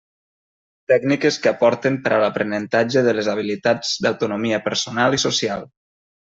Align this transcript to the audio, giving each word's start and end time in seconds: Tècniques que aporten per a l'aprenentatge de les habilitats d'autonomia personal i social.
Tècniques 0.91 1.35
que 1.43 1.51
aporten 1.51 1.99
per 2.07 2.13
a 2.15 2.21
l'aprenentatge 2.23 3.03
de 3.09 3.13
les 3.19 3.29
habilitats 3.35 3.93
d'autonomia 4.07 4.63
personal 4.71 5.21
i 5.21 5.23
social. 5.27 5.69